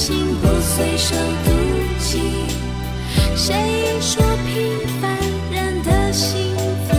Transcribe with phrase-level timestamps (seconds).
[0.00, 1.14] 心不随手
[1.44, 1.52] 丢
[1.98, 2.46] 弃
[3.36, 3.54] 谁
[4.00, 5.14] 说平凡
[5.52, 6.96] 人的幸福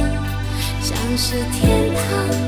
[0.84, 2.41] 像是天堂。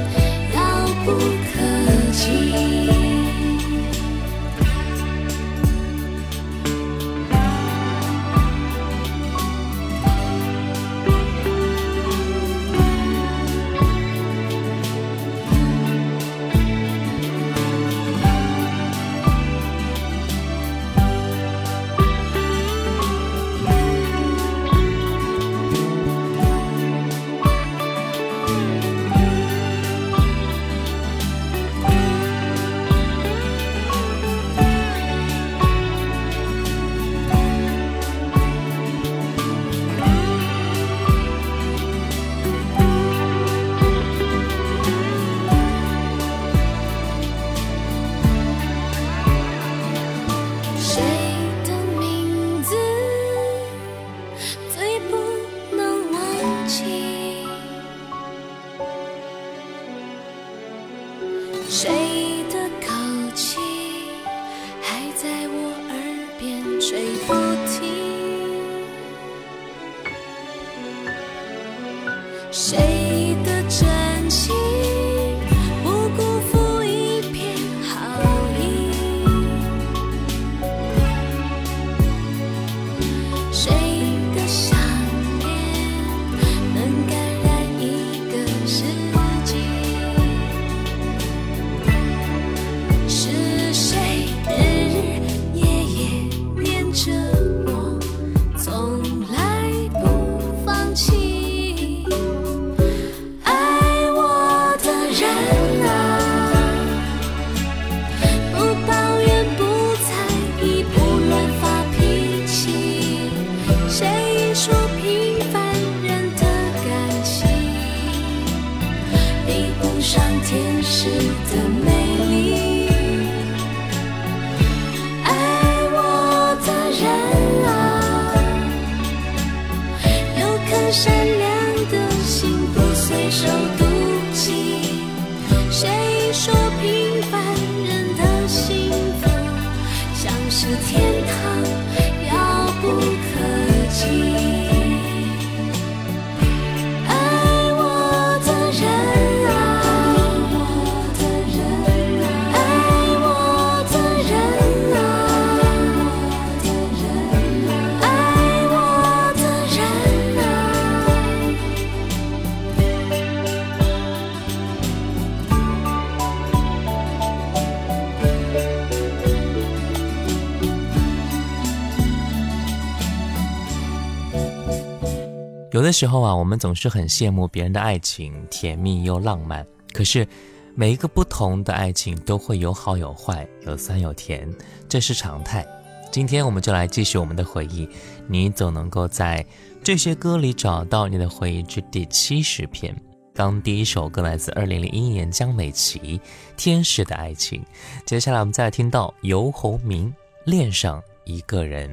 [175.74, 179.66] 有的时候啊，我们总是很羡慕别人的爱情，甜蜜又浪漫。
[179.92, 180.28] 可是，
[180.76, 184.48] 每一个不同的爱情都会有好有坏，有酸有甜，
[184.88, 185.66] 这是常态。
[186.12, 187.90] 今天我们就来继续我们的回忆，
[188.28, 189.44] 你总能够在
[189.84, 192.96] 这些歌里找到你的回忆之第七十篇。
[193.34, 196.00] 刚第一首歌来自二零零一年江美琪
[196.56, 197.60] 《天使的爱情》，
[198.06, 200.08] 接下来我们再来听到游鸿明
[200.46, 201.90] 《恋上一个人》。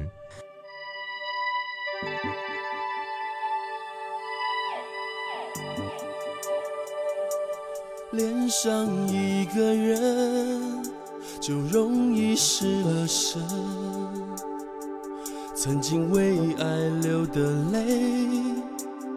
[8.11, 10.83] 恋上一个人，
[11.39, 13.41] 就容易失了神。
[15.55, 16.65] 曾经为爱
[17.01, 18.01] 流的泪，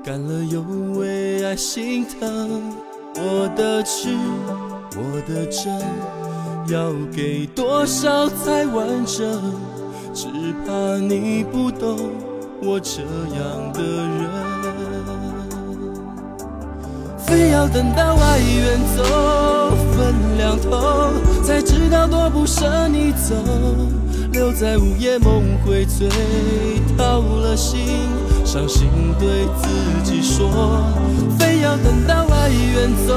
[0.04, 0.60] 干了又
[0.96, 2.72] 为爱心疼。
[3.16, 4.10] 我的痴，
[4.96, 5.76] 我的真，
[6.68, 9.42] 要给多少才完整？
[10.14, 10.28] 只
[10.64, 11.98] 怕你不懂
[12.62, 14.53] 我这样的人。
[17.26, 19.02] 非要等到爱远走，
[19.96, 21.10] 分两头，
[21.42, 23.34] 才知道多不舍你走，
[24.32, 26.08] 留在午夜梦回醉，
[26.96, 27.80] 掏了心，
[28.44, 28.88] 伤心
[29.18, 29.68] 对自
[30.04, 30.48] 己说。
[31.38, 33.16] 非要等到爱远走，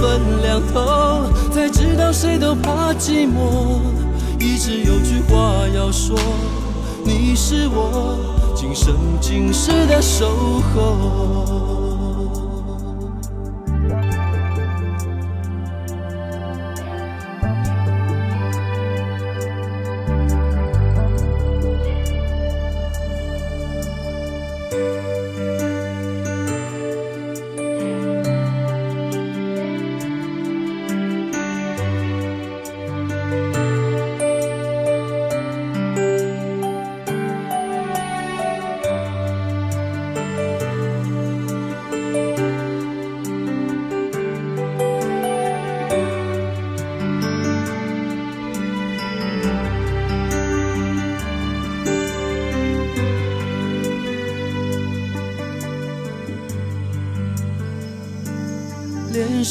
[0.00, 3.80] 分两头，才知道谁都怕寂寞，
[4.38, 6.16] 一直有句话要说，
[7.04, 8.16] 你是我
[8.54, 10.28] 今生今世的守
[10.72, 11.87] 候。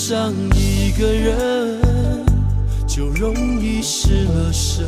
[0.09, 1.81] 上一个人，
[2.87, 4.85] 就容易失了神。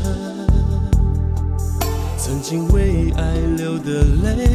[2.18, 4.48] 曾经为爱流的泪，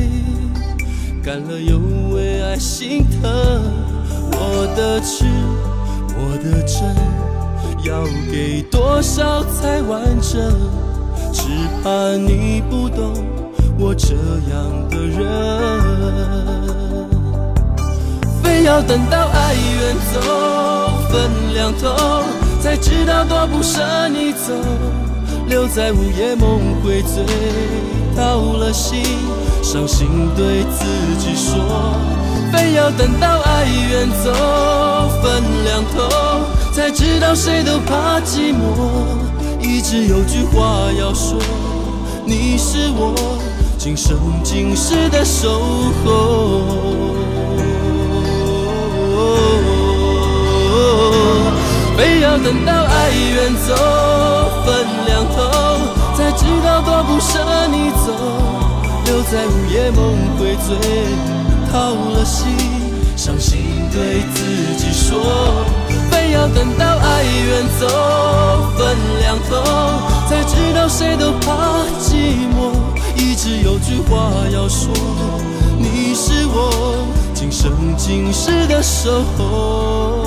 [1.22, 1.78] 干了又
[2.14, 3.30] 为爱心疼。
[4.32, 5.26] 我的痴，
[6.16, 6.96] 我的真，
[7.84, 8.02] 要
[8.32, 10.50] 给多少才完整？
[11.30, 11.42] 只
[11.82, 13.22] 怕你不懂
[13.78, 14.14] 我这
[14.48, 15.20] 样的人。
[18.42, 20.20] 非要等到爱远走，
[21.10, 22.22] 分两头，
[22.60, 24.52] 才知道多不舍你走，
[25.48, 27.24] 留在午夜梦回醉，
[28.16, 29.02] 掏了心，
[29.62, 30.84] 伤心对自
[31.18, 31.60] 己说。
[32.52, 34.32] 非要等到爱远走，
[35.22, 36.08] 分两头，
[36.72, 38.58] 才知道谁都怕寂寞，
[39.60, 41.38] 一直有句话要说，
[42.24, 43.14] 你是我
[43.76, 45.60] 今生今世的守
[46.04, 47.23] 候。
[51.96, 53.74] 非要等到爱远走，
[54.66, 55.36] 分两头，
[56.16, 58.12] 才知道多不舍你走，
[59.06, 60.76] 留在午夜梦回醉，
[61.70, 62.50] 掏了心，
[63.16, 65.64] 伤心对自己说。
[66.10, 67.86] 非要等到爱远走，
[68.76, 69.62] 分两头，
[70.28, 72.72] 才知道谁都怕寂寞，
[73.14, 74.92] 一直有句话要说，
[75.78, 80.23] 你是我今生今世的守候。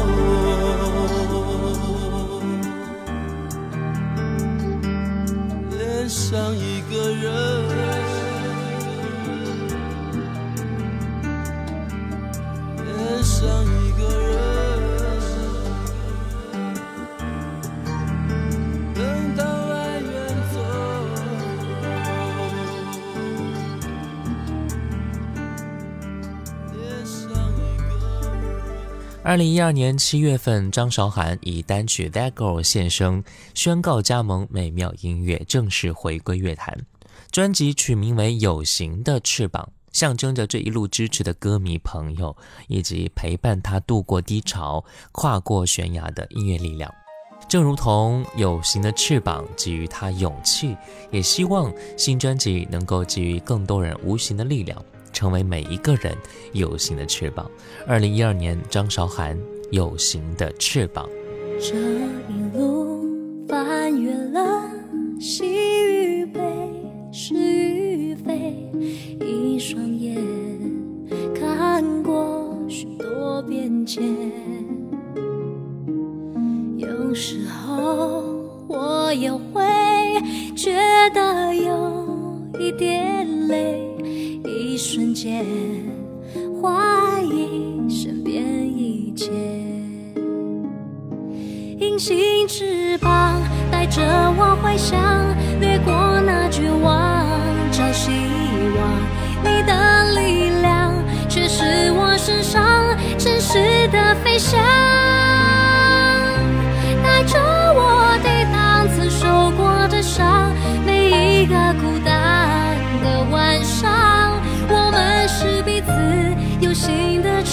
[29.27, 33.21] 二零一二年七月份，张韶涵以单曲《That Girl》现身，
[33.53, 36.85] 宣告加盟美妙音乐，正式回归乐坛。
[37.29, 42.37] 专辑取名为《有形的翅膀》，象征着这一路支持的歌迷朋友，
[42.69, 46.89] 以及陪伴他度过低潮、跨过悬崖的音乐力量。
[47.49, 50.77] 正如同《有形的翅膀》给予他勇气，
[51.11, 54.81] 也希望新专辑能够给予更多人无形的力量。
[55.11, 56.15] 成为每一个人
[56.53, 57.49] 有形的翅膀。
[57.87, 59.37] 二零一二年，张韶涵
[59.71, 61.07] 《有形的翅膀》。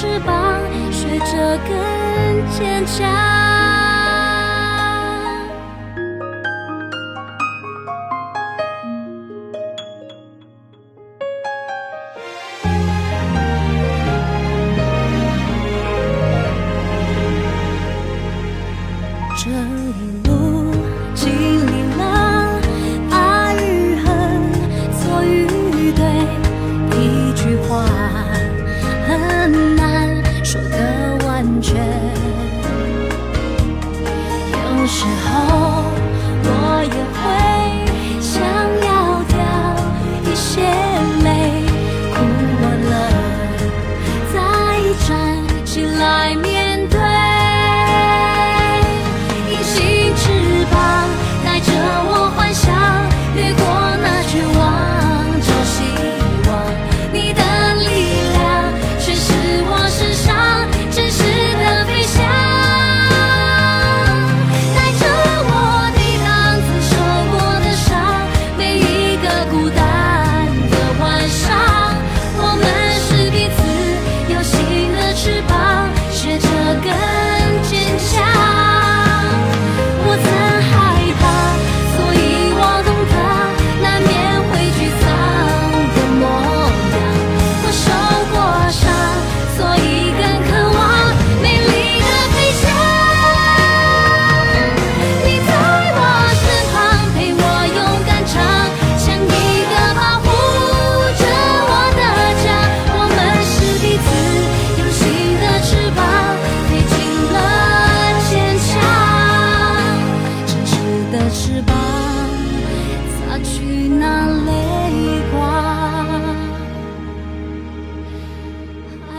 [0.05, 0.61] 翅膀，
[0.93, 3.64] 学着更坚强。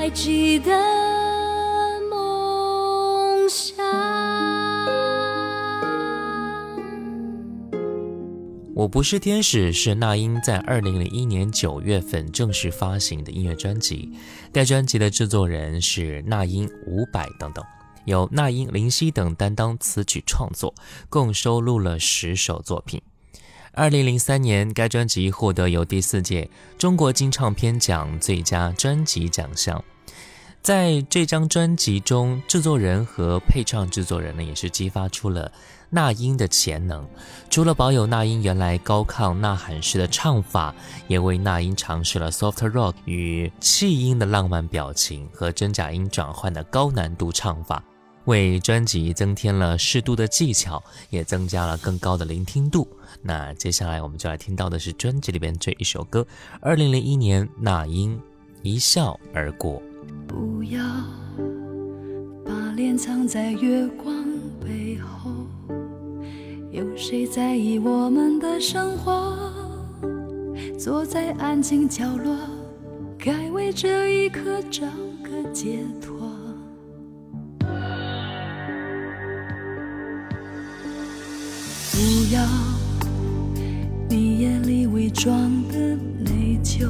[0.05, 0.69] 还记得
[2.11, 3.75] 梦想。
[8.75, 14.13] 我不是天使是那英在二零零一年九月份正式发行的音乐专辑。
[14.53, 17.65] 该专辑的制作人是那英、伍佰等等，
[18.05, 20.75] 由那英、林夕等担当词曲创作，
[21.09, 23.01] 共收录了十首作品。
[23.71, 26.47] 二零零三年，该专辑获得由第四届
[26.77, 29.83] 中国金唱片奖最佳专辑奖项。
[30.65, 35.51] 在这张专辑中，制作人和配唱制作人呢，也是激发出了
[35.91, 37.07] 那英的潜能。
[37.51, 40.73] 除了保有那英原来高亢呐喊式的唱法，
[41.07, 47.83] 也为那英尝试了 soft rock 与气音的浪漫表情和真假音转换的高难度唱法，
[48.23, 52.87] 为专辑增添了适度的技巧，也增加了更高的聆听度。
[53.21, 56.25] 那接下来我们就来听到的是专辑里边这一首歌，
[56.59, 58.19] 二零零一年那英
[58.63, 59.79] 一笑而过。
[60.67, 60.81] 不要
[62.43, 64.25] 把脸藏在月光
[64.59, 65.29] 背后，
[66.71, 69.37] 有谁在意我们的生活？
[70.75, 72.35] 坐在安静角落，
[73.15, 74.87] 该为这一刻找
[75.21, 76.17] 个解脱。
[81.91, 82.43] 不要
[84.09, 85.31] 你眼里伪装
[85.67, 86.89] 的内疚。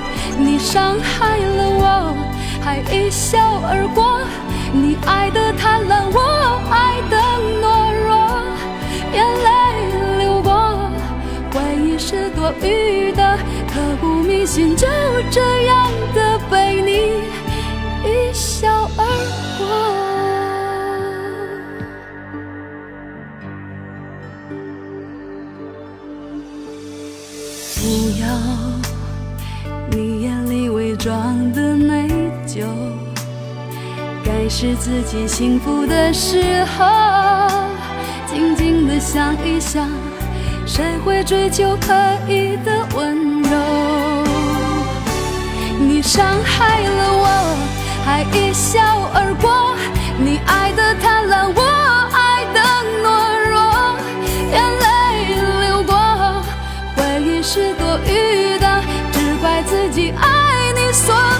[0.37, 2.15] 你伤害了我，
[2.63, 4.21] 还一笑而过。
[4.73, 6.19] 你爱的贪婪，我
[6.71, 7.17] 爱的
[7.61, 8.11] 懦弱，
[9.13, 9.49] 眼泪
[10.23, 10.89] 流过，
[11.53, 14.87] 回忆是多余的，刻骨铭心，就
[15.29, 17.30] 这样的被你
[31.01, 32.07] 装的内
[32.45, 32.61] 疚
[34.23, 37.49] 该是自己幸福的时候
[38.27, 39.89] 静静的想一想
[40.67, 41.91] 谁会追求刻
[42.27, 43.49] 意的温柔？
[45.79, 47.25] 你伤害了我
[48.05, 48.79] 还一笑
[49.11, 49.75] 而过
[50.19, 51.70] 你爱的贪婪我
[60.91, 61.30] 爱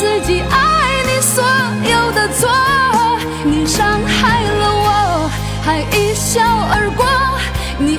[0.00, 1.44] 自己爱你所
[1.84, 2.48] 有的错。
[3.44, 5.30] 你伤害了我，
[5.62, 6.40] 还一笑
[6.72, 7.04] 而过。
[7.76, 7.98] 你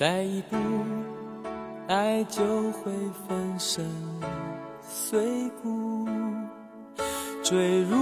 [0.00, 0.56] 再一步，
[1.86, 2.90] 爱就会
[3.28, 3.84] 粉身
[4.80, 5.20] 碎
[5.62, 6.08] 骨，
[7.42, 7.98] 坠入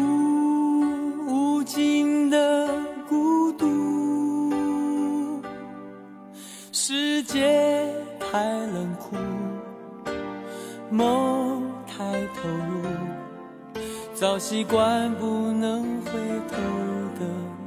[1.26, 2.68] 无尽的
[3.08, 5.42] 孤独。
[6.70, 7.92] 世界
[8.30, 9.16] 太冷酷，
[10.92, 12.84] 梦太投入，
[14.14, 16.12] 早习惯不能回
[16.48, 16.56] 头
[17.18, 17.26] 的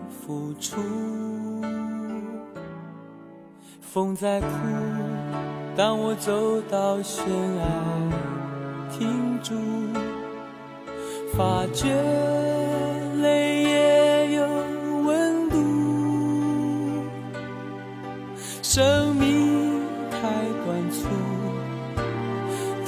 [0.09, 1.00] 付出。
[3.93, 4.47] 风在哭，
[5.75, 7.65] 当我走到悬崖，
[8.89, 9.53] 停住，
[11.33, 11.89] 发觉
[13.21, 14.47] 泪也有
[15.03, 15.57] 温度。
[18.63, 20.19] 生命太
[20.63, 21.09] 短促，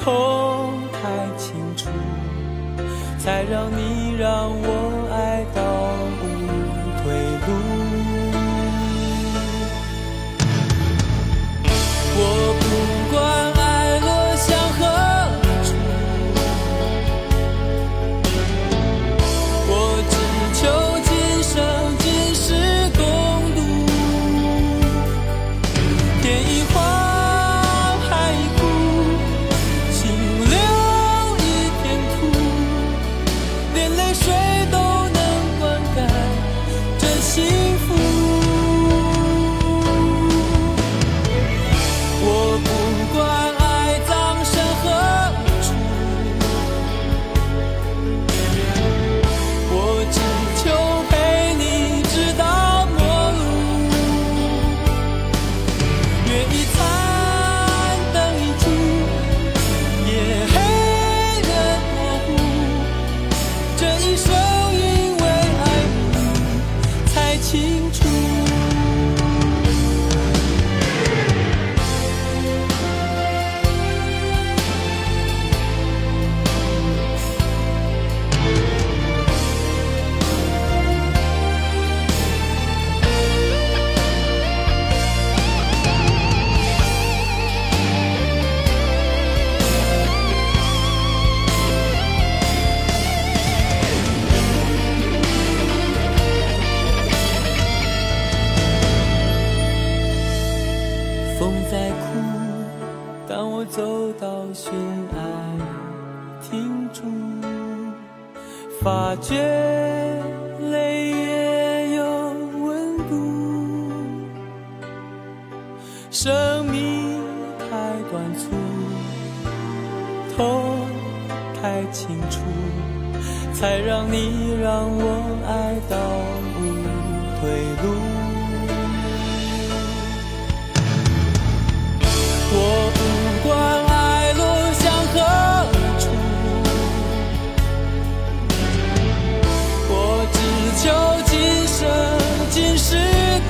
[0.01, 1.01] 痛太
[1.37, 1.89] 清楚，
[3.19, 4.62] 才让你让我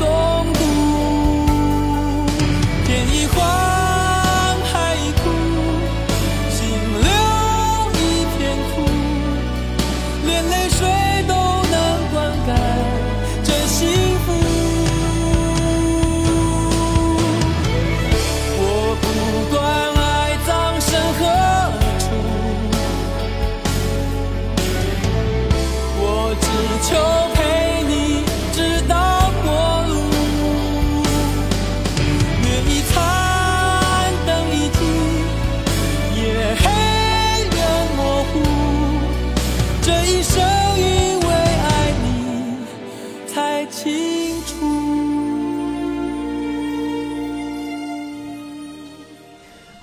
[0.03, 0.32] 共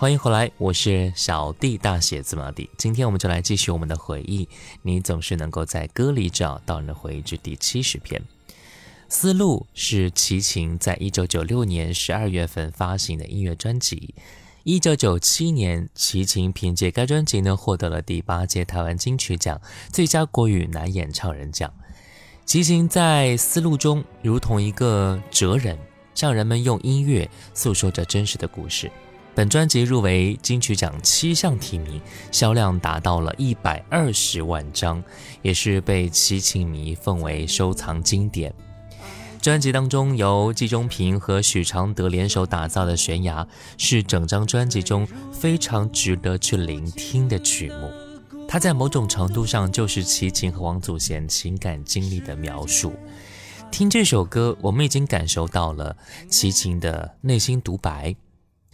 [0.00, 2.70] 欢迎回来，我是小弟大写字母弟。
[2.78, 4.48] 今天我们就来继续我们的回忆。
[4.80, 8.22] 你总是能够在歌里找到你的回忆之第七十篇。
[9.10, 14.14] 思路是齐秦在一九九六年十二月份发行的音乐专辑。
[14.62, 19.60] 一九九七年，齐秦凭借该专辑呢获得了第八届台湾金曲奖
[19.92, 21.70] 最佳国语男演唱人奖。
[22.46, 25.76] 齐秦在思路中如同一个哲人，
[26.14, 28.90] 向人们用音乐诉说着真实的故事。
[29.40, 31.98] 本专辑入围金曲奖七项提名，
[32.31, 35.03] 销量达到了一百二十万张，
[35.40, 38.53] 也是被齐秦迷奉为收藏经典。
[39.40, 43.42] 专辑当中由季中平和许常德联手打造的《悬崖》，
[43.79, 47.90] 是整张专辑中非常值得去聆听的曲目。
[48.46, 52.92] 它在某种程度上就是齐秦和王祖贤情感经历的描述。
[53.70, 55.96] 听这首歌，我们已经感受到了
[56.29, 58.14] 齐秦的内心独白。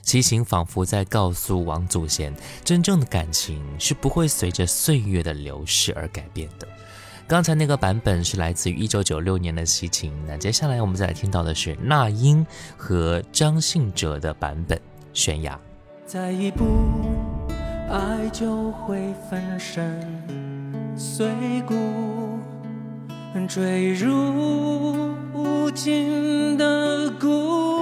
[0.06, 2.32] 齐秦仿佛在告诉王祖贤，
[2.64, 6.68] 真正的感情是不会随着岁月的流逝而改变的。
[7.26, 14.78] 刚才那个版本是来自于一九九六年的齐秦，那接下来我们再来听到的是那英和张信哲的版本
[15.12, 15.54] 《悬崖》。
[16.06, 16.64] 再一步，
[17.90, 20.00] 爱就会粉身
[20.96, 21.26] 碎
[21.66, 21.74] 骨，
[23.48, 27.75] 坠入无尽的孤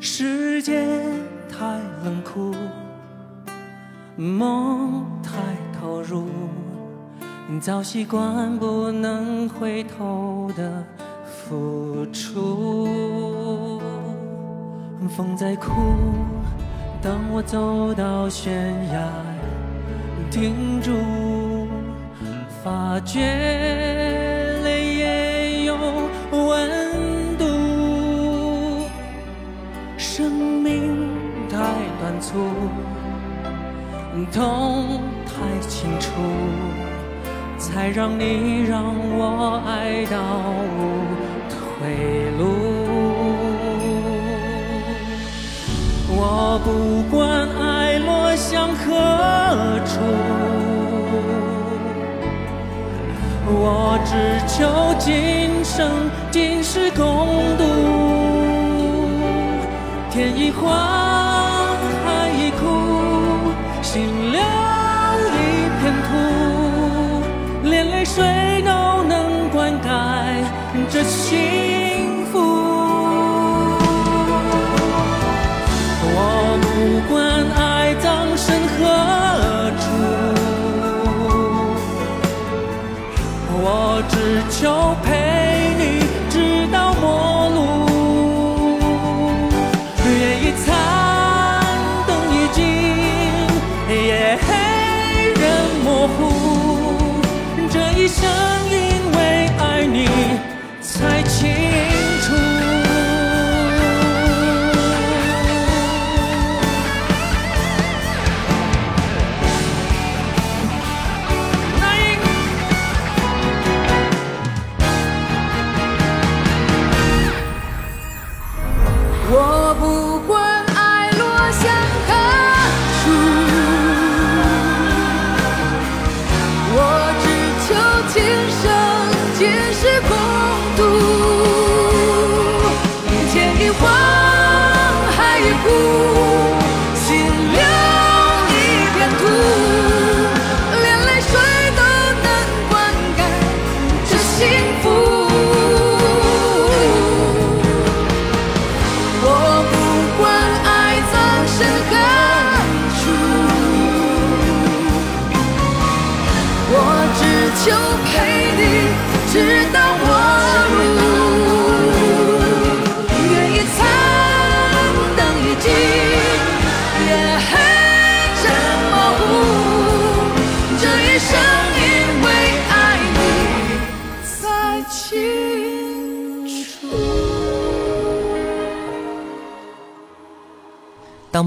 [0.00, 0.86] 世界
[1.50, 1.66] 太
[2.04, 2.54] 冷酷，
[4.16, 5.32] 梦太
[5.78, 6.28] 投入，
[7.60, 10.84] 早习惯不能回头的
[11.24, 13.80] 付出。
[15.16, 15.72] 风在哭，
[17.02, 19.10] 当我走到悬崖，
[20.30, 20.92] 停住，
[22.62, 24.27] 发觉
[55.08, 55.88] 今生
[56.30, 57.06] 今世共
[57.56, 57.64] 度。
[60.10, 60.68] 天一荒，
[62.04, 62.60] 海一枯，
[63.80, 65.34] 心留一
[65.80, 66.10] 片土，
[67.70, 68.22] 连泪水
[68.66, 69.86] 都能灌溉
[70.90, 72.38] 这幸福。
[76.20, 76.20] 我
[76.60, 76.66] 不
[77.10, 77.16] 管
[77.56, 78.76] 爱葬身何
[79.80, 79.86] 处，
[83.60, 84.14] 我只
[84.50, 84.60] 求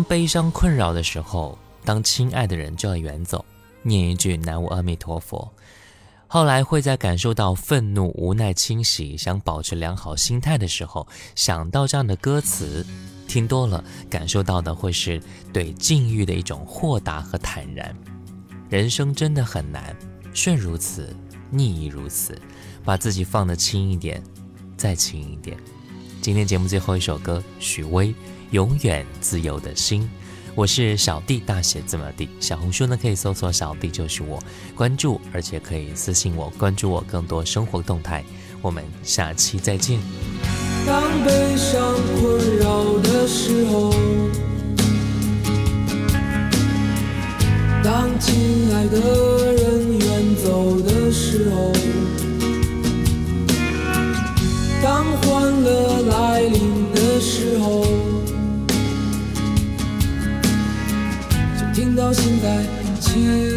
[0.04, 3.44] 悲伤困扰的时候，当亲爱的人就要远走，
[3.82, 5.52] 念一句南无阿弥陀佛。
[6.28, 12.86] 后来会在感受到愤怒、无奈侵袭，想保持良好心态的时候，想到这样的歌词，
[13.28, 17.94] 听多了，感受到的会是对境遇的一种豁达和坦然。
[18.70, 19.94] 人生真的很难，
[20.34, 21.14] 顺如此，
[21.50, 22.40] 逆亦如此，
[22.86, 24.24] 把自己放得轻一点，
[24.78, 25.58] 再轻一点。
[26.22, 28.08] 今天节目最后一首歌，许巍
[28.52, 30.02] 《永远自由的心》。
[30.56, 32.28] 我是小弟，大写字母弟。
[32.42, 34.38] 小红书呢可以搜索“小弟就是我”，
[34.76, 38.24] 关注，而且可以私信我，关注我更多生活动态。
[38.62, 39.98] 我们下期再见。
[40.86, 43.94] 当悲伤困扰的时候，
[47.82, 49.61] 当亲爱的
[62.12, 62.62] 到心在
[63.00, 63.51] 起